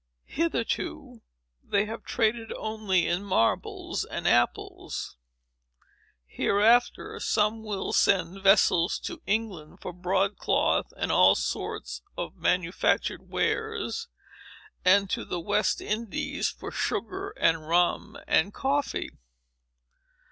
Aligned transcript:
Hitherto, 0.25 1.21
they 1.63 1.85
have 1.85 2.03
traded 2.03 2.51
only 2.53 3.05
in 3.07 3.23
marbles 3.23 4.03
and 4.03 4.27
apples. 4.27 5.15
Hereafter, 6.25 7.19
some 7.19 7.61
will 7.61 7.93
send 7.93 8.41
vessels 8.41 8.97
to 9.01 9.21
England 9.27 9.77
for 9.79 9.93
broadcloths 9.93 10.91
and 10.97 11.11
all 11.11 11.35
sorts 11.35 12.01
of 12.17 12.35
manufactured 12.35 13.29
wares, 13.29 14.07
and 14.83 15.07
to 15.11 15.23
the 15.23 15.39
West 15.39 15.79
Indies 15.79 16.49
for 16.49 16.71
sugar, 16.71 17.29
and 17.37 17.67
rum, 17.67 18.17
and 18.27 18.55
coffee. 18.55 19.11